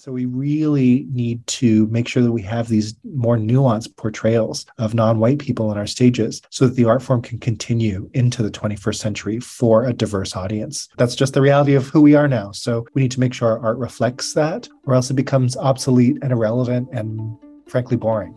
[0.00, 4.94] So we really need to make sure that we have these more nuanced portrayals of
[4.94, 8.94] non-white people on our stages so that the art form can continue into the 21st
[8.94, 10.88] century for a diverse audience.
[10.98, 12.52] That's just the reality of who we are now.
[12.52, 16.18] So we need to make sure our art reflects that or else it becomes obsolete
[16.22, 17.36] and irrelevant and
[17.66, 18.36] frankly boring.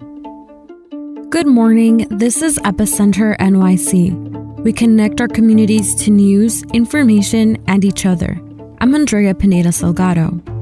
[1.29, 2.07] Good morning.
[2.09, 4.63] This is Epicenter NYC.
[4.63, 8.41] We connect our communities to news, information, and each other.
[8.79, 10.60] I'm Andrea Pineda Salgado.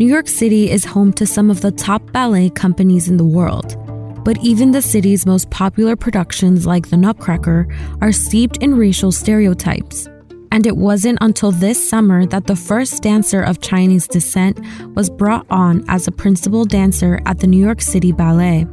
[0.00, 3.76] New York City is home to some of the top ballet companies in the world.
[4.24, 7.68] But even the city's most popular productions, like The Nutcracker,
[8.00, 10.08] are steeped in racial stereotypes.
[10.50, 14.58] And it wasn't until this summer that the first dancer of Chinese descent
[14.96, 18.66] was brought on as a principal dancer at the New York City Ballet.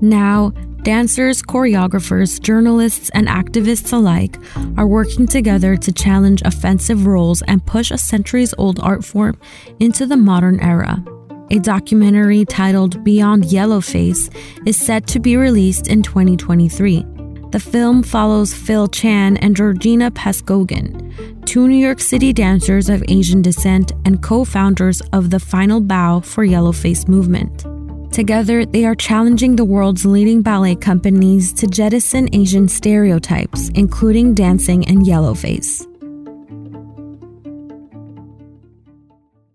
[0.00, 4.38] Now, Dancers, choreographers, journalists, and activists alike
[4.78, 9.38] are working together to challenge offensive roles and push a centuries old art form
[9.78, 11.04] into the modern era.
[11.50, 14.34] A documentary titled Beyond Yellowface
[14.66, 17.04] is set to be released in 2023.
[17.50, 23.42] The film follows Phil Chan and Georgina Pazcoguin, two New York City dancers of Asian
[23.42, 27.66] descent and co founders of the Final Bow for Yellowface movement.
[28.12, 34.86] Together, they are challenging the world's leading ballet companies to jettison Asian stereotypes, including dancing
[34.88, 35.86] and yellowface.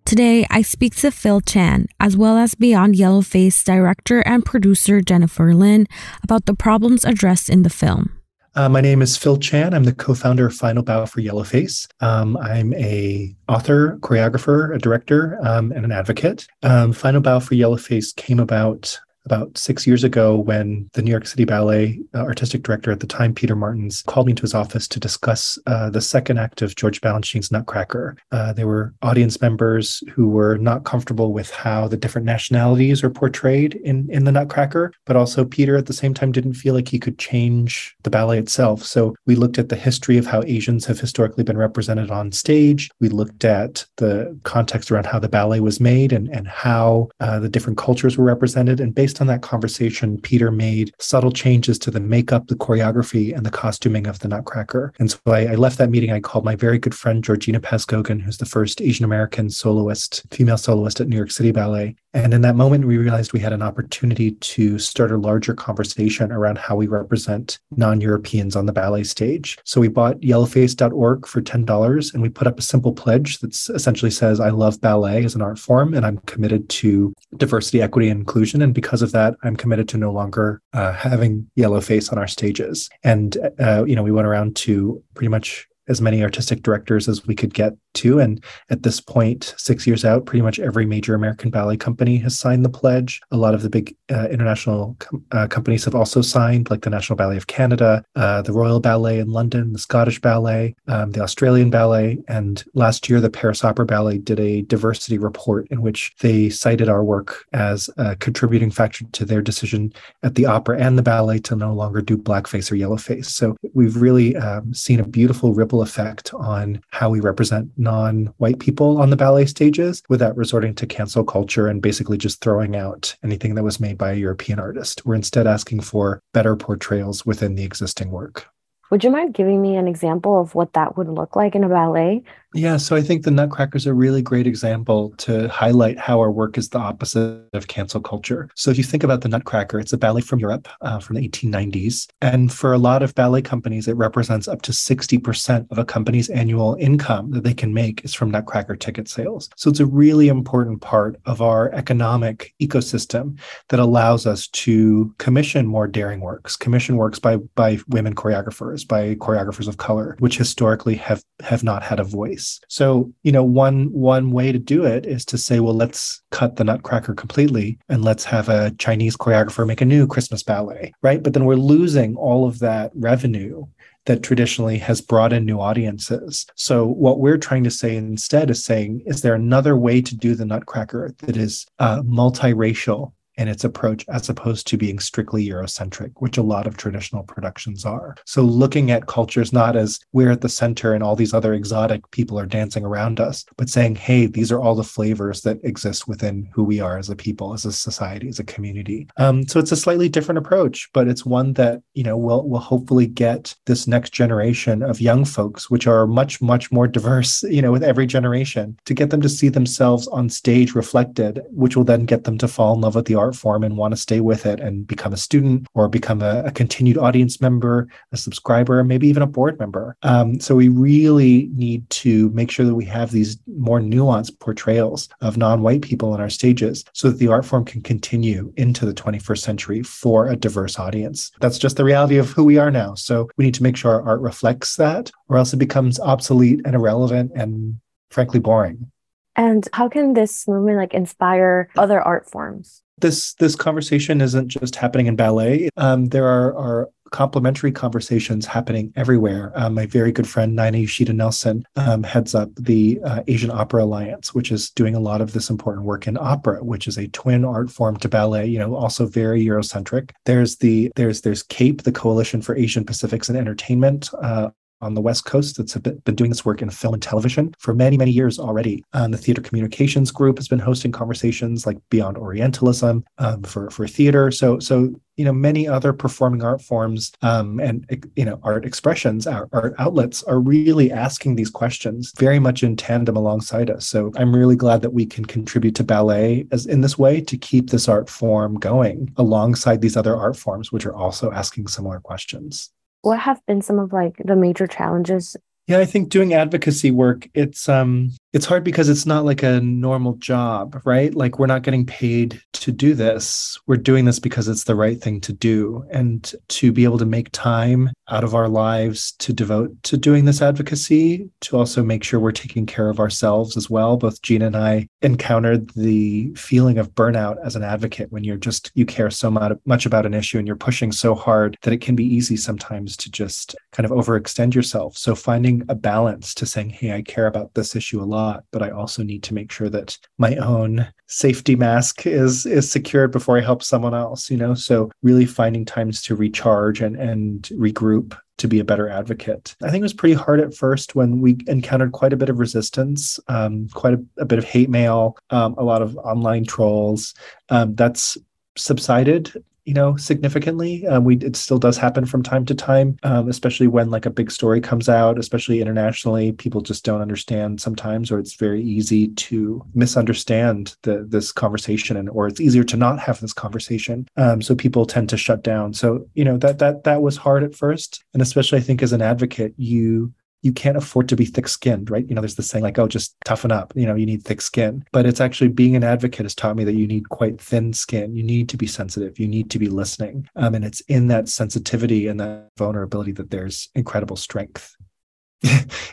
[0.05, 5.53] Today, I speak to Phil Chan, as well as Beyond Yellowface director and producer Jennifer
[5.53, 5.87] Lin,
[6.23, 8.11] about the problems addressed in the film.
[8.55, 9.73] Uh, my name is Phil Chan.
[9.73, 11.89] I'm the co-founder of Final Bow for Yellowface.
[11.99, 16.47] Um, I'm a author, choreographer, a director, um, and an advocate.
[16.63, 21.27] Um, Final Bow for Yellowface came about about six years ago when the New York
[21.27, 24.87] City Ballet uh, artistic director at the time, Peter Martins, called me into his office
[24.87, 28.15] to discuss uh, the second act of George Balanchine's Nutcracker.
[28.31, 33.09] Uh, there were audience members who were not comfortable with how the different nationalities are
[33.09, 36.87] portrayed in, in the Nutcracker, but also Peter at the same time didn't feel like
[36.87, 38.83] he could change the ballet itself.
[38.83, 42.89] So we looked at the history of how Asians have historically been represented on stage.
[42.99, 47.39] We looked at the context around how the ballet was made and, and how uh,
[47.39, 48.79] the different cultures were represented.
[48.79, 53.33] And based based on that conversation, Peter made subtle changes to the makeup, the choreography,
[53.33, 54.91] and the costuming of the Nutcracker.
[54.99, 56.11] And so I, I left that meeting.
[56.11, 60.57] I called my very good friend Georgina Pazcoguin, who's the first Asian American soloist, female
[60.57, 61.95] soloist at New York City Ballet.
[62.15, 66.31] And in that moment, we realized we had an opportunity to start a larger conversation
[66.31, 69.57] around how we represent non Europeans on the ballet stage.
[69.65, 74.11] So we bought yellowface.org for $10 and we put up a simple pledge that essentially
[74.11, 78.21] says, I love ballet as an art form and I'm committed to diversity, equity, and
[78.21, 78.61] inclusion.
[78.61, 82.89] And because of that, I'm committed to no longer uh, having yellowface on our stages.
[83.03, 87.25] And, uh, you know, we went around to pretty much as many artistic directors as
[87.25, 88.19] we could get to.
[88.19, 92.37] And at this point, six years out, pretty much every major American ballet company has
[92.37, 93.21] signed the pledge.
[93.31, 96.89] A lot of the big uh, international com- uh, companies have also signed, like the
[96.89, 101.21] National Ballet of Canada, uh, the Royal Ballet in London, the Scottish Ballet, um, the
[101.21, 102.17] Australian Ballet.
[102.27, 106.89] And last year, the Paris Opera Ballet did a diversity report in which they cited
[106.89, 111.39] our work as a contributing factor to their decision at the opera and the ballet
[111.39, 113.25] to no longer do blackface or yellowface.
[113.25, 118.33] So we've really um, seen a beautiful ripple ripple effect on how we represent non
[118.37, 122.75] white people on the ballet stages without resorting to cancel culture and basically just throwing
[122.75, 125.05] out anything that was made by a European artist.
[125.05, 128.47] We're instead asking for better portrayals within the existing work.
[128.91, 131.69] Would you mind giving me an example of what that would look like in a
[131.69, 132.23] ballet?
[132.55, 136.31] Yeah, so I think the Nutcracker is a really great example to highlight how our
[136.31, 138.49] work is the opposite of cancel culture.
[138.55, 141.27] So if you think about the Nutcracker, it's a ballet from Europe uh, from the
[141.27, 142.07] 1890s.
[142.21, 146.29] And for a lot of ballet companies, it represents up to 60% of a company's
[146.29, 149.49] annual income that they can make is from Nutcracker ticket sales.
[149.57, 153.37] So it's a really important part of our economic ecosystem
[153.67, 159.15] that allows us to commission more daring works, commission works by, by women choreographers, by
[159.15, 162.44] choreographers of color, which historically have, have not had a voice.
[162.67, 166.55] So, you know, one one way to do it is to say, well, let's cut
[166.55, 171.21] the Nutcracker completely and let's have a Chinese choreographer make a new Christmas ballet, right?
[171.21, 173.65] But then we're losing all of that revenue
[174.05, 176.45] that traditionally has brought in new audiences.
[176.55, 180.35] So what we're trying to say instead is saying, is there another way to do
[180.35, 186.11] the Nutcracker that is uh, multiracial in its approach as opposed to being strictly Eurocentric,
[186.17, 188.15] which a lot of traditional productions are.
[188.25, 192.09] So looking at cultures not as we're at the center and all these other exotic
[192.11, 196.07] people are dancing around us, but saying, hey, these are all the flavors that exist
[196.07, 199.07] within who we are as a people, as a society, as a community.
[199.17, 202.59] Um, so it's a slightly different approach, but it's one that, you know, will will
[202.59, 207.61] hopefully get this next generation of young folks, which are much, much more diverse, you
[207.61, 211.83] know, with every generation, to get them to see themselves on stage reflected, which will
[211.83, 214.19] then get them to fall in love with the art form and want to stay
[214.19, 218.83] with it and become a student or become a, a continued audience member, a subscriber,
[218.83, 219.95] maybe even a board member.
[220.03, 225.09] Um, so we really need to make sure that we have these more nuanced portrayals
[225.21, 228.93] of non-white people on our stages so that the art form can continue into the
[228.93, 231.31] 21st century for a diverse audience.
[231.39, 232.95] That's just the reality of who we are now.
[232.95, 236.61] So we need to make sure our art reflects that or else it becomes obsolete
[236.65, 237.79] and irrelevant and
[238.09, 238.91] frankly boring.
[239.35, 242.81] And how can this movement like inspire other art forms?
[242.99, 245.69] This this conversation isn't just happening in ballet.
[245.75, 249.51] Um, there are, are complementary conversations happening everywhere.
[249.55, 253.83] Um, my very good friend Naina Yoshida Nelson um, heads up the uh, Asian Opera
[253.83, 257.07] Alliance, which is doing a lot of this important work in opera, which is a
[257.09, 258.45] twin art form to ballet.
[258.47, 260.11] You know, also very Eurocentric.
[260.25, 264.09] There's the there's there's CAPE, the Coalition for Asian Pacifics and Entertainment.
[264.21, 264.49] Uh,
[264.81, 267.97] on the West Coast that's been doing this work in film and television for many,
[267.97, 268.83] many years already.
[268.93, 273.87] Um, the Theater Communications Group has been hosting conversations like Beyond Orientalism um, for, for
[273.87, 274.31] theater.
[274.31, 277.85] So, so you know, many other performing art forms um, and
[278.15, 282.75] you know art expressions, art, art outlets are really asking these questions very much in
[282.75, 283.87] tandem alongside us.
[283.87, 287.37] So I'm really glad that we can contribute to ballet as in this way to
[287.37, 291.99] keep this art form going alongside these other art forms, which are also asking similar
[291.99, 292.71] questions
[293.05, 295.37] what have been some of like the major challenges?
[295.67, 299.61] Yeah i think doing advocacy work it's um it's hard because it's not like a
[299.61, 301.15] normal job, right?
[301.15, 303.57] Like we're not getting paid to do this.
[303.65, 305.85] We're doing this because it's the right thing to do.
[305.89, 310.25] And to be able to make time out of our lives to devote to doing
[310.25, 313.95] this advocacy, to also make sure we're taking care of ourselves as well.
[313.95, 318.69] Both Gina and I encountered the feeling of burnout as an advocate when you're just,
[318.75, 321.95] you care so much about an issue and you're pushing so hard that it can
[321.95, 324.97] be easy sometimes to just kind of overextend yourself.
[324.97, 328.43] So finding a balance to saying, hey, I care about this issue a lot lot,
[328.51, 333.11] but I also need to make sure that my own safety mask is is secured
[333.11, 334.53] before I help someone else, you know?
[334.53, 339.55] So really finding times to recharge and and regroup to be a better advocate.
[339.63, 342.39] I think it was pretty hard at first when we encountered quite a bit of
[342.39, 347.13] resistance, um, quite a, a, bit of hate mail, um, a lot of online trolls.
[347.47, 348.17] Um, that's
[348.57, 350.85] subsided you know significantly.
[350.87, 354.11] Um, we it still does happen from time to time um, especially when like a
[354.11, 359.09] big story comes out especially internationally people just don't understand sometimes or it's very easy
[359.09, 364.07] to misunderstand the, this conversation and or it's easier to not have this conversation.
[364.17, 365.73] Um, so people tend to shut down.
[365.73, 368.03] So you know that that that was hard at first.
[368.13, 370.13] And especially i think as an advocate you
[370.45, 372.07] you can't afford to be thick skinned, right?
[372.07, 374.41] You know, there's this saying like, oh, just toughen up, you know, you need thick
[374.41, 374.85] skin.
[374.91, 378.15] But it's actually being an advocate has taught me that you need quite thin skin.
[378.15, 379.17] You need to be sensitive.
[379.17, 380.29] You need to be listening.
[380.35, 384.75] Um, and it's in that sensitivity and that vulnerability that there's incredible strength.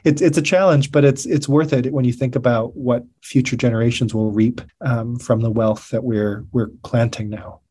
[0.04, 3.56] it's it's a challenge, but it's it's worth it when you think about what future
[3.56, 7.61] generations will reap um, from the wealth that we're we're planting now.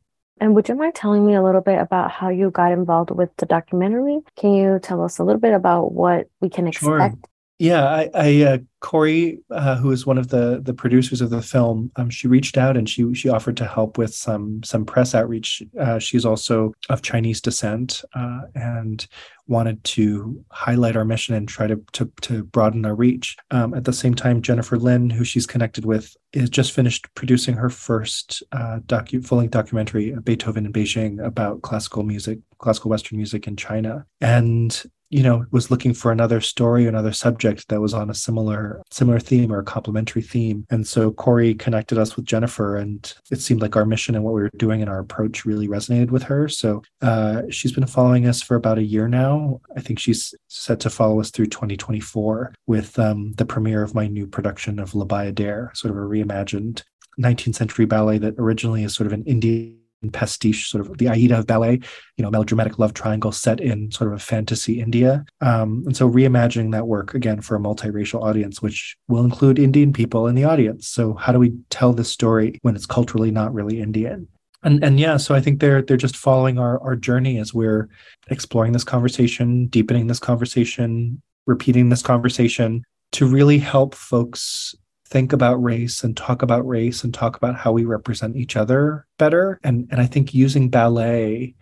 [0.42, 3.30] And would you mind telling me a little bit about how you got involved with
[3.38, 4.22] the documentary?
[4.36, 7.14] Can you tell us a little bit about what we can expect?
[7.14, 7.14] Sure.
[7.60, 11.44] Yeah, I, I uh, Corey, uh, who is one of the the producers of the
[11.44, 15.14] film, um, she reached out and she she offered to help with some some press
[15.14, 15.62] outreach.
[15.80, 19.08] Uh, she's also of Chinese descent uh, and
[19.52, 23.38] wanted to highlight our mission and try to to, to broaden our reach.
[23.52, 27.56] Um, at the same time, Jennifer Lin, who she's connected with, is just finished producing
[27.56, 33.18] her first uh, docu full length documentary, Beethoven in Beijing, about classical music, classical Western
[33.18, 37.94] music in China, and you know was looking for another story another subject that was
[37.94, 40.66] on a similar similar theme or a complementary theme.
[40.70, 44.34] And so corey connected us with jennifer and it seemed like our mission and what
[44.34, 46.48] we were doing and our approach really resonated with her.
[46.48, 49.60] So uh, she's been following us for about a year now.
[49.76, 54.08] I think she's set to follow us through 2024 with um, the premiere of my
[54.08, 56.84] new production of la bayadere sort of a reimagined
[57.20, 61.40] 19th century ballet that originally is sort of an indian pastiche, sort of the Aida
[61.40, 61.80] of ballet,
[62.18, 65.24] you know, melodramatic love triangle set in sort of a fantasy India.
[65.42, 69.94] Um, and so reimagining that work again for a multiracial audience, which will include Indian
[69.94, 70.88] people in the audience.
[70.88, 74.28] So how do we tell this story when it's culturally not really Indian?
[74.64, 77.90] And and yeah, so I think they're they're just following our our journey as we're
[78.30, 84.76] exploring this conversation, deepening this conversation, repeating this conversation to really help folks
[85.12, 89.06] think about race and talk about race and talk about how we represent each other
[89.20, 89.60] better.
[89.62, 91.54] And, and I think using ballet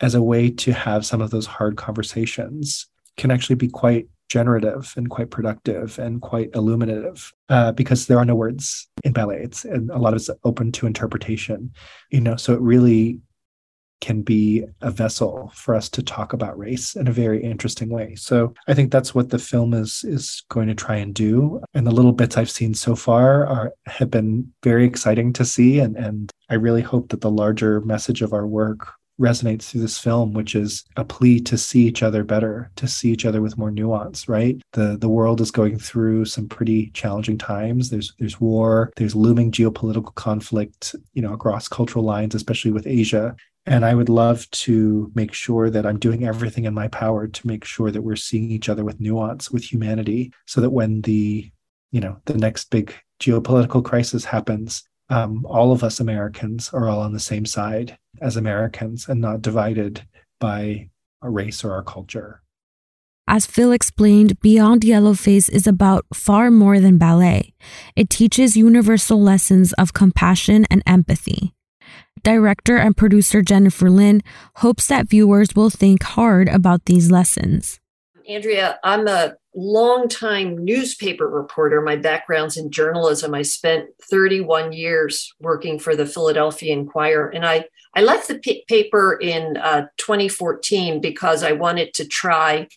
[0.00, 2.86] as a way to have some of those hard conversations
[3.16, 8.24] can actually be quite generative and quite productive and quite illuminative uh, because there are
[8.24, 11.72] no words in ballet it's and a lot of it's open to interpretation
[12.10, 13.18] you know so it really
[14.00, 18.14] can be a vessel for us to talk about race in a very interesting way.
[18.14, 21.60] So I think that's what the film is is going to try and do.
[21.74, 25.80] And the little bits I've seen so far are have been very exciting to see.
[25.80, 28.88] And and I really hope that the larger message of our work
[29.18, 33.10] resonates through this film, which is a plea to see each other better, to see
[33.10, 34.60] each other with more nuance, right?
[34.72, 37.90] The the world is going through some pretty challenging times.
[37.90, 43.34] There's there's war, there's looming geopolitical conflict, you know, across cultural lines, especially with Asia.
[43.68, 47.46] And I would love to make sure that I'm doing everything in my power to
[47.46, 51.50] make sure that we're seeing each other with nuance, with humanity, so that when the,
[51.92, 57.00] you know, the next big geopolitical crisis happens, um, all of us Americans are all
[57.00, 60.02] on the same side as Americans and not divided
[60.40, 60.88] by
[61.20, 62.40] a race or our culture.
[63.26, 67.52] As Phil explained, Beyond Yellowface is about far more than ballet.
[67.94, 71.52] It teaches universal lessons of compassion and empathy.
[72.22, 74.22] Director and producer Jennifer Lin
[74.56, 77.80] hopes that viewers will think hard about these lessons.
[78.28, 81.80] Andrea, I'm a longtime newspaper reporter.
[81.80, 83.34] My background's in journalism.
[83.34, 87.64] I spent 31 years working for the Philadelphia Inquirer, and I,
[87.96, 92.68] I left the p- paper in uh, 2014 because I wanted to try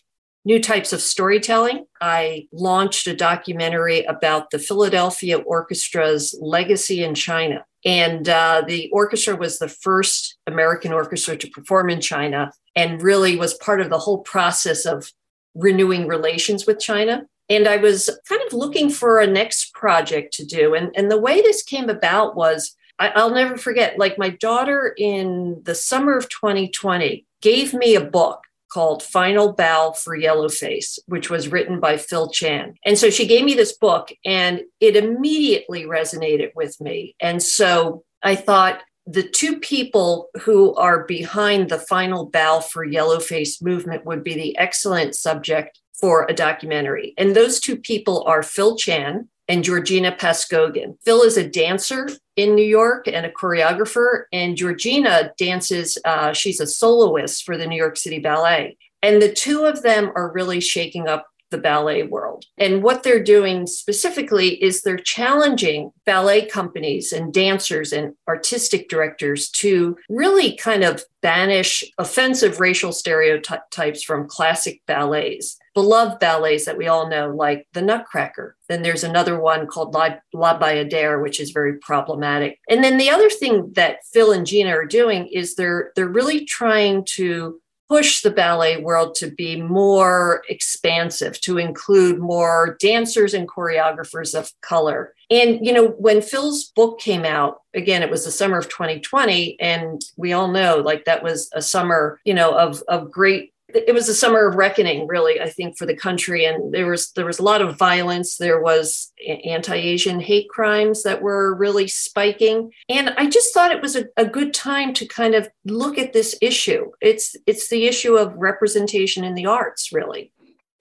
[0.44, 1.84] new types of storytelling.
[2.00, 7.64] I launched a documentary about the Philadelphia Orchestra's legacy in China.
[7.84, 13.36] And uh, the orchestra was the first American orchestra to perform in China and really
[13.36, 15.10] was part of the whole process of
[15.54, 17.26] renewing relations with China.
[17.48, 20.74] And I was kind of looking for a next project to do.
[20.74, 24.94] And, and the way this came about was I, I'll never forget, like my daughter
[24.96, 31.28] in the summer of 2020 gave me a book called Final Bow for Yellowface, which
[31.28, 32.74] was written by Phil Chan.
[32.84, 37.14] And so she gave me this book and it immediately resonated with me.
[37.20, 43.60] And so I thought, the two people who are behind the final bow for yellowface
[43.60, 47.12] movement would be the excellent subject for a documentary.
[47.18, 50.96] And those two people are Phil Chan, and Georgina Pazcoguin.
[51.04, 56.60] Phil is a dancer in New York and a choreographer, and Georgina dances, uh, she's
[56.60, 58.76] a soloist for the New York City Ballet.
[59.02, 62.31] And the two of them are really shaking up the ballet world.
[62.58, 69.48] And what they're doing specifically is they're challenging ballet companies and dancers and artistic directors
[69.50, 75.56] to really kind of banish offensive racial stereotypes from classic ballets.
[75.72, 78.56] Beloved ballets that we all know, like The Nutcracker.
[78.68, 82.58] Then there's another one called La, La Bayadere, which is very problematic.
[82.68, 86.44] And then the other thing that Phil and Gina are doing is they're they're really
[86.44, 87.61] trying to
[87.92, 94.50] push the ballet world to be more expansive, to include more dancers and choreographers of
[94.62, 95.14] color.
[95.28, 99.60] And, you know, when Phil's book came out, again, it was the summer of 2020.
[99.60, 103.94] And we all know like that was a summer, you know, of, of great it
[103.94, 106.44] was a summer of reckoning really i think for the country.
[106.44, 108.36] And there was there was a lot of violence.
[108.36, 112.72] There was anti-asian hate crimes that were really spiking.
[112.88, 116.12] And i just thought it was a, a good time to kind of look at
[116.12, 116.90] this issue.
[117.00, 120.32] It's it's the issue of representation in the arts really.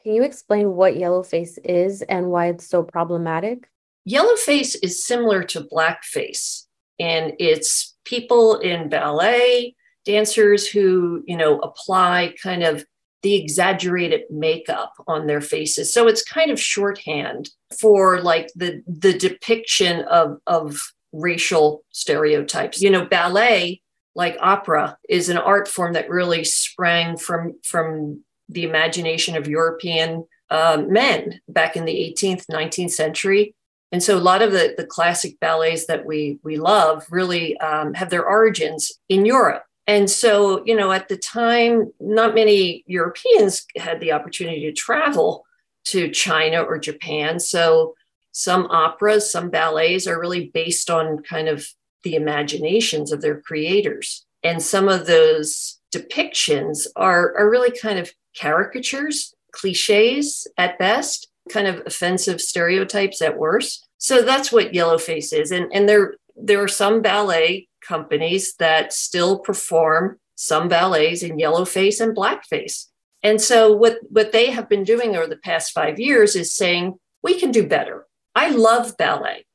[0.03, 3.69] Can you explain what yellowface is and why it's so problematic?
[4.09, 6.65] Yellowface is similar to blackface
[6.99, 12.85] and it's people in ballet dancers who, you know, apply kind of
[13.21, 15.93] the exaggerated makeup on their faces.
[15.93, 20.79] So it's kind of shorthand for like the the depiction of of
[21.11, 22.81] racial stereotypes.
[22.81, 23.81] You know, ballet,
[24.15, 30.25] like opera, is an art form that really sprang from from the imagination of European
[30.49, 33.55] uh, men back in the 18th, 19th century.
[33.93, 37.93] And so a lot of the, the classic ballets that we we love really um,
[37.93, 39.63] have their origins in Europe.
[39.87, 45.45] And so, you know, at the time, not many Europeans had the opportunity to travel
[45.85, 47.39] to China or Japan.
[47.39, 47.95] So,
[48.33, 51.67] some operas, some ballets are really based on kind of
[52.03, 54.25] the imaginations of their creators.
[54.43, 61.67] And some of those depictions are, are really kind of caricatures, cliches at best, kind
[61.67, 63.87] of offensive stereotypes at worst.
[63.97, 65.51] So that's what Yellowface is.
[65.51, 72.01] And, and there, there are some ballet companies that still perform some ballets in yellowface
[72.01, 72.87] and blackface.
[73.23, 76.97] And so what, what they have been doing over the past five years is saying,
[77.21, 78.07] we can do better.
[78.33, 79.45] I love ballet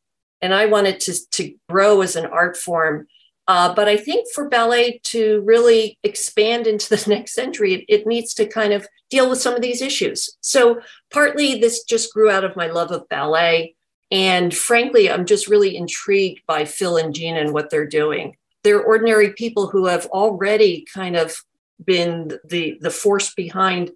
[0.40, 3.06] and I wanted to, to grow as an art form.
[3.48, 8.06] Uh, but I think for ballet to really expand into the next century, it, it
[8.06, 10.36] needs to kind of deal with some of these issues.
[10.40, 10.80] So,
[11.12, 13.75] partly this just grew out of my love of ballet.
[14.10, 18.36] And frankly, I'm just really intrigued by Phil and Gina and what they're doing.
[18.62, 21.36] They're ordinary people who have already kind of
[21.84, 23.90] been the, the force behind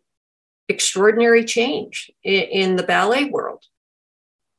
[0.69, 3.65] extraordinary change in, in the ballet world.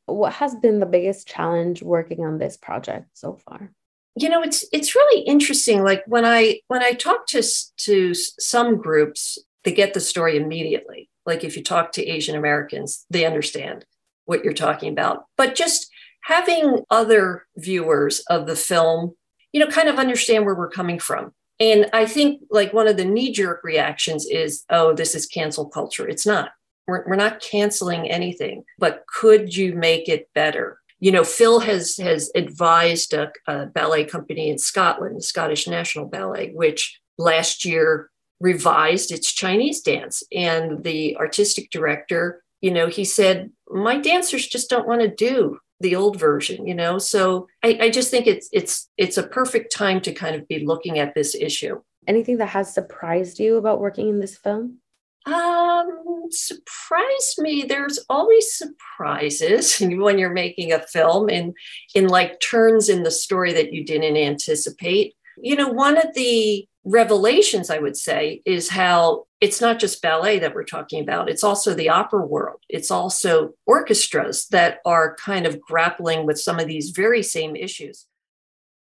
[0.06, 3.72] What has been the biggest challenge working on this project so far?
[4.16, 7.42] you know it's it's really interesting like when i when i talk to
[7.78, 13.06] to some groups they get the story immediately like if you talk to asian americans
[13.10, 13.86] they understand
[14.32, 15.90] what you're talking about but just
[16.24, 19.14] having other viewers of the film
[19.54, 22.98] you know kind of understand where we're coming from and I think like one of
[22.98, 26.08] the knee jerk reactions is, oh, this is cancel culture.
[26.08, 26.50] It's not.
[26.88, 30.80] We're, we're not canceling anything, but could you make it better?
[31.00, 36.08] You know, Phil has has advised a, a ballet company in Scotland, the Scottish National
[36.08, 38.10] Ballet, which last year
[38.40, 40.24] revised its Chinese dance.
[40.32, 45.58] And the artistic director, you know, he said, my dancers just don't want to do
[45.82, 46.98] the old version you know?
[46.98, 50.66] So I, I just think it's it's it's a perfect time to kind of be
[50.66, 51.82] looking at this issue.
[52.08, 54.78] Anything that has surprised you about working in this film?
[55.26, 57.64] Um surprised me.
[57.64, 61.54] There's always surprises when you're making a film and
[61.94, 65.16] in like turns in the story that you didn't anticipate.
[65.38, 70.40] You know one of the revelations, I would say, is how it's not just ballet
[70.40, 72.60] that we're talking about, it's also the opera world.
[72.70, 78.08] It's also orchestras that are kind of grappling with some of these very same issues.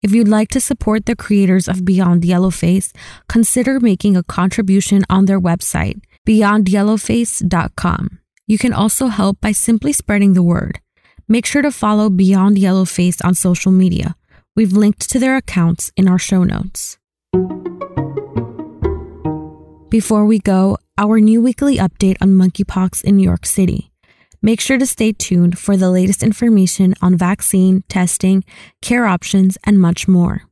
[0.01, 2.93] If you'd like to support the creators of Beyond Yellowface,
[3.29, 8.19] consider making a contribution on their website, beyondyellowface.com.
[8.45, 10.81] You can also help by simply spreading the word.
[11.29, 14.15] Make sure to follow Beyond Yellowface on social media.
[14.57, 16.97] We've linked to their accounts in our show notes.
[19.93, 23.91] Before we go, our new weekly update on monkeypox in New York City.
[24.41, 28.43] Make sure to stay tuned for the latest information on vaccine, testing,
[28.81, 30.45] care options, and much more.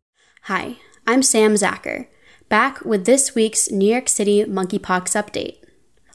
[0.44, 0.76] Hi,
[1.08, 2.06] I'm Sam Zacher,
[2.50, 5.58] back with this week's New York City monkeypox update.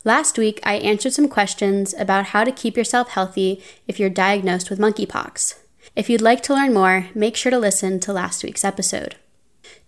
[0.04, 4.70] Last week, I answered some questions about how to keep yourself healthy if you're diagnosed
[4.70, 5.58] with monkeypox.
[5.96, 9.16] If you'd like to learn more, make sure to listen to last week's episode.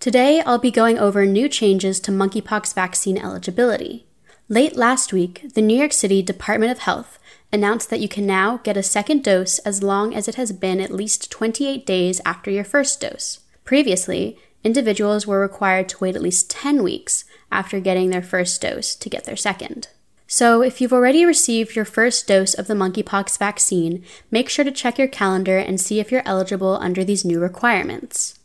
[0.00, 4.06] Today, I'll be going over new changes to monkeypox vaccine eligibility.
[4.48, 7.18] Late last week, the New York City Department of Health
[7.52, 10.80] announced that you can now get a second dose as long as it has been
[10.80, 13.40] at least 28 days after your first dose.
[13.64, 18.94] Previously, individuals were required to wait at least 10 weeks after getting their first dose
[18.94, 19.88] to get their second.
[20.28, 24.70] So, if you've already received your first dose of the monkeypox vaccine, make sure to
[24.70, 28.37] check your calendar and see if you're eligible under these new requirements.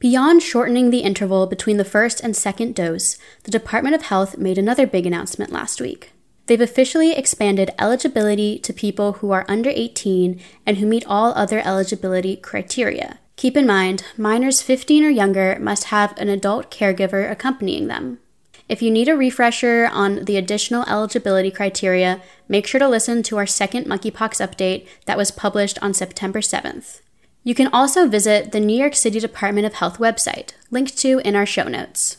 [0.00, 4.56] Beyond shortening the interval between the first and second dose, the Department of Health made
[4.56, 6.12] another big announcement last week.
[6.46, 11.60] They've officially expanded eligibility to people who are under 18 and who meet all other
[11.64, 13.18] eligibility criteria.
[13.34, 18.20] Keep in mind, minors 15 or younger must have an adult caregiver accompanying them.
[18.68, 23.36] If you need a refresher on the additional eligibility criteria, make sure to listen to
[23.36, 27.00] our second monkeypox update that was published on September 7th.
[27.44, 31.34] You can also visit the New York City Department of Health website, linked to in
[31.34, 32.18] our show notes.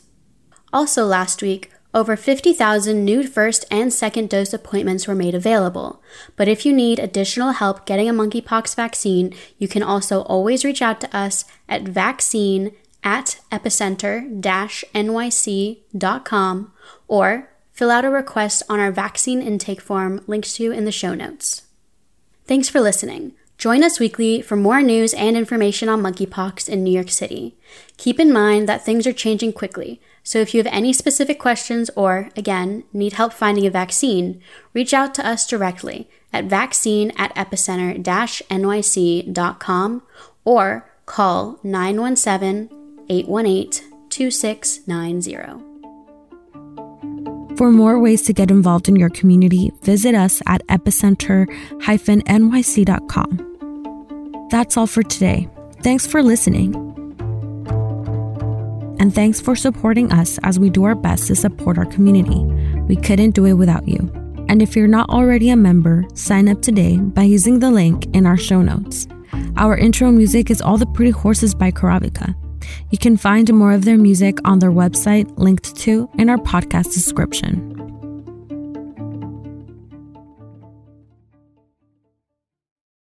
[0.72, 6.04] Also, last week, over 50,000 new first and second dose appointments were made available.
[6.36, 10.84] But if you need additional help getting a monkeypox vaccine, you can also always reach
[10.84, 14.42] out to us at vaccine at epicenter
[14.94, 16.74] nyc.com
[17.08, 21.16] or fill out a request on our vaccine intake form linked to in the show
[21.16, 21.64] notes.
[22.46, 23.34] Thanks for listening.
[23.60, 27.58] Join us weekly for more news and information on monkeypox in New York City.
[27.98, 31.90] Keep in mind that things are changing quickly, so if you have any specific questions
[31.94, 34.42] or, again, need help finding a vaccine,
[34.74, 38.02] reach out to us directly at vaccine at epicenter
[38.50, 40.04] nyc.com
[40.46, 42.70] or call 917
[43.10, 45.66] 818 2690.
[47.58, 53.49] For more ways to get involved in your community, visit us at epicenter-nyc.com.
[54.50, 55.48] That's all for today.
[55.84, 56.76] Thanks for listening.
[59.00, 62.44] And thanks for supporting us as we do our best to support our community.
[62.88, 64.12] We couldn't do it without you.
[64.50, 68.26] And if you're not already a member, sign up today by using the link in
[68.26, 69.08] our show notes.
[69.58, 72.36] Our intro music is All the Pretty Horses by Karavika.
[72.90, 76.94] You can find more of their music on their website linked to in our podcast
[76.94, 77.69] description.